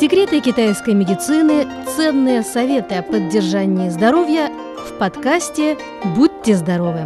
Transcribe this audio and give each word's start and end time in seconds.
Секреты 0.00 0.40
китайской 0.40 0.94
медицины, 0.94 1.68
ценные 1.94 2.42
советы 2.42 2.94
о 2.94 3.02
поддержании 3.02 3.90
здоровья 3.90 4.50
в 4.88 4.98
подкасте 4.98 5.76
«Будьте 6.16 6.56
здоровы». 6.56 7.00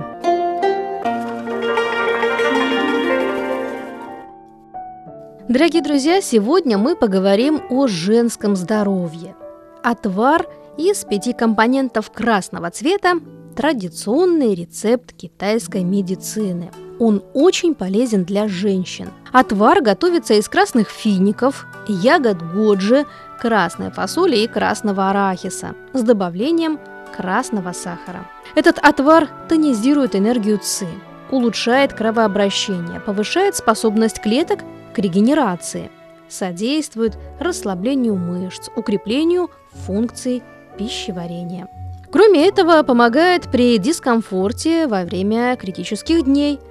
Дорогие 5.48 5.82
друзья, 5.82 6.20
сегодня 6.20 6.78
мы 6.78 6.94
поговорим 6.94 7.62
о 7.68 7.88
женском 7.88 8.54
здоровье. 8.54 9.34
Отвар 9.82 10.46
из 10.78 11.04
пяти 11.04 11.32
компонентов 11.32 12.12
красного 12.12 12.70
цвета– 12.70 13.14
традиционный 13.54 14.54
рецепт 14.54 15.12
китайской 15.12 15.82
медицины– 15.82 16.70
он 16.98 17.22
очень 17.32 17.74
полезен 17.74 18.24
для 18.24 18.48
женщин. 18.48 19.10
Отвар 19.32 19.82
готовится 19.82 20.34
из 20.34 20.48
красных 20.48 20.88
фиников, 20.88 21.66
ягод 21.88 22.40
годжи, 22.52 23.04
красной 23.40 23.90
фасоли 23.90 24.36
и 24.36 24.46
красного 24.46 25.10
арахиса 25.10 25.74
с 25.92 26.02
добавлением 26.02 26.78
красного 27.14 27.72
сахара. 27.72 28.28
Этот 28.54 28.78
отвар 28.78 29.28
тонизирует 29.48 30.14
энергию 30.14 30.58
ЦИ, 30.58 30.86
улучшает 31.30 31.92
кровообращение, 31.92 33.00
повышает 33.00 33.56
способность 33.56 34.20
клеток 34.20 34.60
к 34.94 34.98
регенерации, 34.98 35.90
содействует 36.28 37.18
расслаблению 37.40 38.16
мышц, 38.16 38.68
укреплению 38.76 39.50
функций 39.72 40.42
пищеварения. 40.78 41.68
Кроме 42.14 42.46
этого, 42.46 42.82
помогает 42.82 43.50
при 43.50 43.76
дискомфорте 43.76 44.86
во 44.86 45.04
время 45.04 45.54
критических 45.56 46.24
дней– 46.24 46.58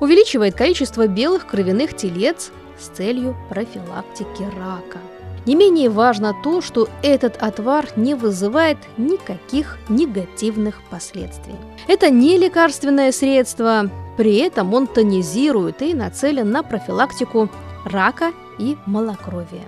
увеличивает 0.00 0.54
количество 0.54 1.06
белых 1.06 1.46
кровяных 1.46 1.96
телец 1.96 2.50
с 2.78 2.88
целью 2.88 3.36
профилактики 3.48 4.42
рака. 4.42 4.98
Не 5.46 5.56
менее 5.56 5.90
важно 5.90 6.34
то, 6.42 6.62
что 6.62 6.88
этот 7.02 7.36
отвар 7.42 7.86
не 7.96 8.14
вызывает 8.14 8.78
никаких 8.96 9.78
негативных 9.88 10.80
последствий. 10.90 11.54
Это 11.86 12.08
не 12.08 12.38
лекарственное 12.38 13.12
средство, 13.12 13.90
при 14.16 14.36
этом 14.36 14.72
он 14.72 14.86
тонизирует 14.86 15.82
и 15.82 15.92
нацелен 15.92 16.50
на 16.50 16.62
профилактику 16.62 17.50
рака 17.84 18.32
и 18.58 18.76
малокровия. 18.86 19.64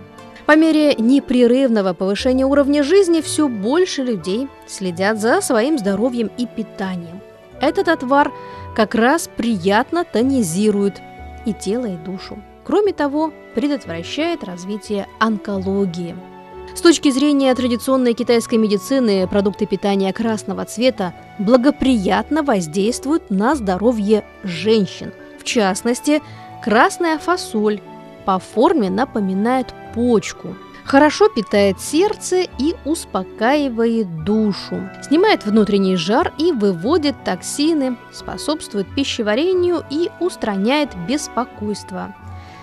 По 0.47 0.55
мере 0.55 0.95
непрерывного 0.95 1.93
повышения 1.93 2.47
уровня 2.47 2.85
жизни 2.85 3.21
все 3.21 3.49
больше 3.49 4.05
людей 4.05 4.47
следят 4.69 5.21
за 5.21 5.41
своим 5.41 5.77
здоровьем 5.77 6.31
и 6.39 6.47
питанием. 6.47 7.21
Этот 7.61 7.89
отвар 7.89 8.33
как 8.77 8.95
раз 8.95 9.29
приятно 9.37 10.05
тонизирует 10.05 11.01
и 11.47 11.53
тело, 11.53 11.87
и 11.87 11.97
душу. 11.97 12.39
Кроме 12.65 12.93
того, 12.93 13.33
предотвращает 13.55 14.45
развитие 14.45 15.09
онкологии. 15.19 16.15
С 16.75 16.81
точки 16.81 17.11
зрения 17.11 17.55
традиционной 17.55 18.13
китайской 18.13 18.57
медицины, 18.57 19.27
продукты 19.27 19.67
питания 19.67 20.13
красного 20.13 20.65
цвета 20.65 21.15
благоприятно 21.39 22.43
воздействуют 22.43 23.31
на 23.31 23.57
здоровье 23.57 24.25
женщин. 24.45 25.13
В 25.41 25.45
частности, 25.45 26.23
красная 26.63 27.19
фасоль 27.19 27.81
по 28.27 28.39
форме 28.39 28.91
напоминает 28.91 29.73
почку– 29.95 30.55
Хорошо 30.87 31.29
питает 31.29 31.81
сердце 31.81 32.43
и 32.61 32.77
успокаивает 32.85 34.23
душу. 34.23 34.89
Снимает 35.03 35.45
внутренний 35.45 35.97
жар 35.97 36.33
и 36.39 36.53
выводит 36.53 37.17
токсины, 37.25 37.97
способствует 38.13 38.87
пищеварению 38.95 39.85
и 39.91 40.11
устраняет 40.21 40.91
беспокойство. 41.09 42.15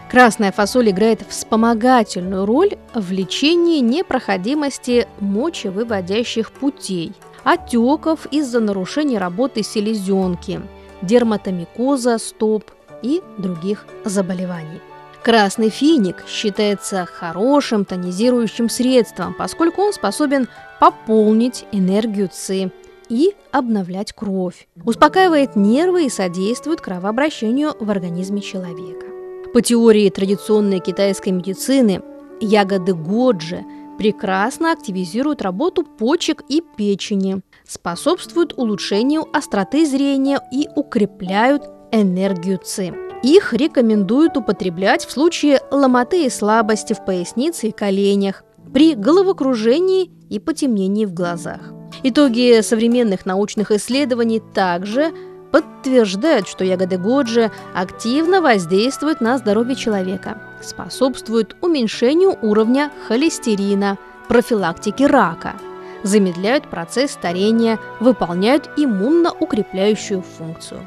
Красная 0.10 0.54
фасоль 0.54 0.92
играет 0.92 1.26
вспомогательную 1.28 2.46
роль 2.46 2.78
в 2.94 3.12
лечении 3.12 3.82
непроходимости 3.82 5.06
мочевыводящих 5.20 6.54
путей, 6.54 7.12
отеков 7.44 8.26
из-за 8.28 8.62
нарушения 8.62 9.18
работы 9.18 9.64
селезенки, 9.64 10.62
дерматомикоза 11.02 12.20
стоп 12.20 12.72
и 13.02 13.22
других 13.38 13.86
заболеваний. 14.06 14.80
Красный 15.24 15.70
финик 15.70 16.26
считается 16.28 17.06
хорошим 17.06 17.86
тонизирующим 17.86 18.68
средством, 18.68 19.34
поскольку 19.34 19.82
он 19.82 19.94
способен 19.94 20.50
пополнить 20.82 21.64
энергию 21.72 22.28
ЦИ 22.28 22.72
и 23.08 23.34
обновлять 23.52 24.12
кровь, 24.12 24.68
успокаивает 24.84 25.56
нервы 25.56 26.08
и 26.08 26.10
содействует 26.10 26.82
кровообращению 26.82 27.74
в 27.80 27.90
организме 27.90 28.42
человека. 28.42 29.06
По 29.54 29.62
теории 29.62 30.10
традиционной 30.10 30.80
китайской 30.80 31.30
медицины, 31.30 32.02
ягоды 32.42 32.94
годжи 32.94 33.64
прекрасно 33.98 34.74
активизируют 34.74 35.42
работу 35.42 35.84
почек 35.84 36.44
и 36.50 36.62
печени, 36.76 37.42
способствуют 37.66 38.56
улучшению 38.58 39.26
остроты 39.34 39.86
зрения 39.86 40.42
и 40.52 40.68
укрепляют 40.76 41.64
энергию 41.94 42.58
ЦИ. 42.58 43.03
Их 43.24 43.54
рекомендуют 43.54 44.36
употреблять 44.36 45.06
в 45.06 45.12
случае 45.12 45.62
ломоты 45.72 46.26
и 46.26 46.30
слабости 46.30 46.92
в 46.92 47.06
пояснице 47.06 47.70
и 47.70 47.72
коленях, 47.72 48.44
при 48.74 48.96
головокружении 48.96 50.12
и 50.30 50.40
потемнении 50.40 51.06
в 51.06 51.14
глазах. 51.14 51.62
Итоги 52.04 52.60
современных 52.62 53.26
научных 53.26 53.72
исследований 53.72 54.42
также 54.54 55.14
подтверждают, 55.54 56.48
что 56.50 56.66
ягоды 56.66 56.98
годжи 56.98 57.52
активно 57.74 58.42
воздействуют 58.42 59.22
на 59.22 59.38
здоровье 59.38 59.76
человека, 59.76 60.42
способствуют 60.62 61.56
уменьшению 61.62 62.38
уровня 62.42 62.92
холестерина, 63.08 63.98
профилактике 64.28 65.06
рака, 65.06 65.54
замедляют 66.02 66.68
процесс 66.68 67.12
старения, 67.12 67.80
выполняют 68.02 68.70
иммуноукрепляющую 68.76 70.24
функцию. 70.24 70.82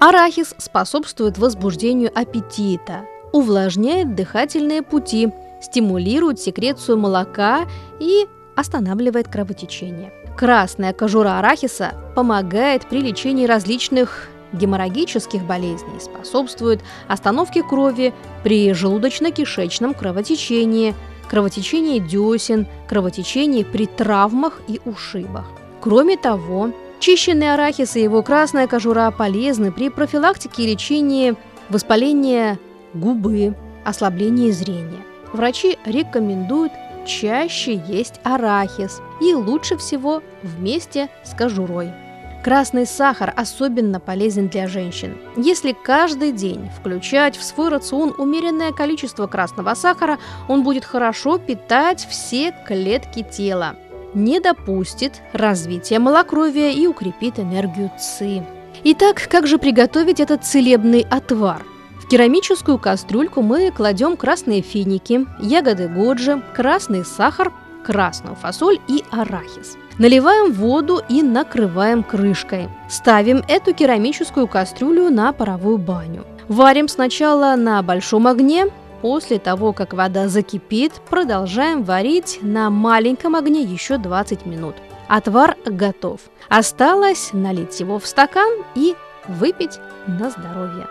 Арахис 0.00 0.54
способствует 0.58 1.38
возбуждению 1.38 2.12
аппетита, 2.14 3.04
увлажняет 3.32 4.14
дыхательные 4.14 4.82
пути, 4.82 5.32
стимулирует 5.60 6.38
секрецию 6.38 6.98
молока 6.98 7.66
и 7.98 8.26
останавливает 8.54 9.26
кровотечение. 9.26 10.12
Красная 10.36 10.92
кожура 10.92 11.40
арахиса 11.40 11.94
помогает 12.14 12.86
при 12.86 13.00
лечении 13.00 13.44
различных 13.44 14.28
геморрагических 14.52 15.42
болезней, 15.42 15.98
способствует 16.00 16.80
остановке 17.08 17.64
крови 17.64 18.14
при 18.44 18.70
желудочно-кишечном 18.70 19.94
кровотечении, 19.94 20.94
кровотечении 21.28 21.98
десен, 21.98 22.68
кровотечении 22.88 23.64
при 23.64 23.86
травмах 23.86 24.60
и 24.68 24.80
ушибах. 24.84 25.46
Кроме 25.80 26.16
того, 26.16 26.70
Чищенный 27.00 27.54
арахис 27.54 27.94
и 27.96 28.02
его 28.02 28.22
красная 28.22 28.66
кожура 28.66 29.10
полезны 29.10 29.70
при 29.70 29.88
профилактике 29.88 30.64
и 30.64 30.66
лечении 30.72 31.36
воспаления 31.68 32.58
губы, 32.92 33.54
ослабления 33.84 34.52
зрения. 34.52 35.04
Врачи 35.32 35.78
рекомендуют 35.84 36.72
чаще 37.06 37.80
есть 37.86 38.20
арахис 38.24 39.00
и 39.20 39.32
лучше 39.32 39.76
всего 39.76 40.22
вместе 40.42 41.08
с 41.24 41.34
кожурой. 41.34 41.92
Красный 42.42 42.86
сахар 42.86 43.32
особенно 43.36 44.00
полезен 44.00 44.48
для 44.48 44.68
женщин. 44.68 45.18
Если 45.36 45.72
каждый 45.72 46.32
день 46.32 46.70
включать 46.78 47.36
в 47.36 47.44
свой 47.44 47.68
рацион 47.68 48.14
умеренное 48.16 48.72
количество 48.72 49.26
красного 49.26 49.74
сахара, 49.74 50.18
он 50.48 50.62
будет 50.62 50.84
хорошо 50.84 51.38
питать 51.38 52.06
все 52.08 52.54
клетки 52.66 53.22
тела 53.22 53.76
не 54.14 54.40
допустит 54.40 55.22
развития 55.32 55.98
малокровия 55.98 56.70
и 56.70 56.86
укрепит 56.86 57.38
энергию 57.38 57.90
ЦИ. 57.98 58.42
Итак, 58.84 59.26
как 59.28 59.46
же 59.46 59.58
приготовить 59.58 60.20
этот 60.20 60.44
целебный 60.44 61.06
отвар? 61.10 61.64
В 62.00 62.08
керамическую 62.08 62.78
кастрюльку 62.78 63.42
мы 63.42 63.70
кладем 63.70 64.16
красные 64.16 64.62
финики, 64.62 65.26
ягоды 65.40 65.88
годжи, 65.88 66.42
красный 66.54 67.04
сахар, 67.04 67.52
красную 67.84 68.36
фасоль 68.36 68.80
и 68.88 69.04
арахис. 69.10 69.76
Наливаем 69.98 70.52
воду 70.52 71.02
и 71.08 71.22
накрываем 71.22 72.04
крышкой. 72.04 72.68
Ставим 72.88 73.42
эту 73.48 73.74
керамическую 73.74 74.46
кастрюлю 74.46 75.10
на 75.10 75.32
паровую 75.32 75.76
баню. 75.78 76.24
Варим 76.46 76.88
сначала 76.88 77.56
на 77.56 77.82
большом 77.82 78.26
огне, 78.26 78.66
После 79.00 79.38
того, 79.38 79.72
как 79.72 79.92
вода 79.92 80.28
закипит, 80.28 80.92
продолжаем 81.08 81.84
варить 81.84 82.40
на 82.42 82.68
маленьком 82.68 83.36
огне 83.36 83.62
еще 83.62 83.96
20 83.96 84.44
минут. 84.44 84.74
Отвар 85.08 85.56
готов. 85.64 86.20
Осталось 86.48 87.30
налить 87.32 87.78
его 87.80 87.98
в 87.98 88.06
стакан 88.06 88.50
и 88.74 88.94
выпить 89.28 89.78
на 90.06 90.30
здоровье. 90.30 90.86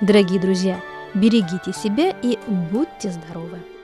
Дорогие 0.00 0.40
друзья, 0.40 0.80
берегите 1.14 1.72
себя 1.72 2.14
и 2.22 2.38
будьте 2.46 3.10
здоровы! 3.10 3.75